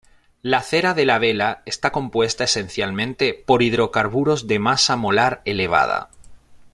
La 0.41 0.61
cera 0.63 0.95
de 0.95 1.05
la 1.05 1.19
vela 1.19 1.61
está 1.67 1.91
compuesta, 1.91 2.45
esencialmente, 2.45 3.35
por 3.35 3.61
hidrocarburos 3.61 4.47
de 4.47 4.57
masa 4.57 4.95
molar 4.95 5.43
elevada. 5.45 6.09